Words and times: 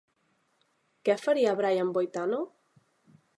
Què 1.09 1.17
faria 1.25 1.53
Brian 1.59 1.93
Boitano? 1.99 2.41